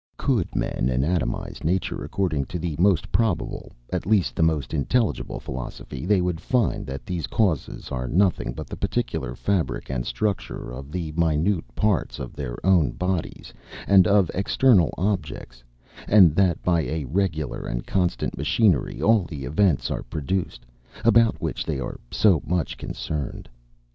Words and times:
Could 0.17 0.55
men 0.55 0.89
anatomize 0.89 1.63
nature, 1.63 2.03
according 2.03 2.45
to 2.45 2.57
the 2.57 2.75
most 2.79 3.11
probable, 3.11 3.71
at 3.93 4.07
least 4.07 4.35
the 4.35 4.41
most 4.41 4.73
intelligible 4.73 5.39
philosophy, 5.39 6.07
they 6.07 6.21
would 6.21 6.41
find 6.41 6.87
that 6.87 7.05
these 7.05 7.27
causes 7.27 7.89
are 7.91 8.07
nothing 8.07 8.51
but 8.53 8.65
the 8.65 8.75
particular 8.75 9.35
fabric 9.35 9.91
and 9.91 10.03
structure 10.03 10.71
of 10.73 10.91
the 10.91 11.11
minute 11.11 11.65
parts 11.75 12.17
of 12.17 12.33
their 12.33 12.57
own 12.65 12.93
bodies 12.93 13.53
and 13.87 14.07
of 14.07 14.31
external 14.33 14.91
objects; 14.97 15.63
and 16.07 16.33
that 16.33 16.59
by 16.63 16.81
a 16.81 17.05
regular 17.05 17.67
and 17.67 17.85
constant 17.85 18.35
machinery, 18.35 19.03
all 19.03 19.23
the 19.25 19.45
events 19.45 19.91
are 19.91 20.01
produced, 20.01 20.65
about 21.05 21.39
which 21.39 21.63
they 21.63 21.79
are 21.79 21.99
so 22.09 22.41
much 22.43 22.75
concerned.... 22.75 23.47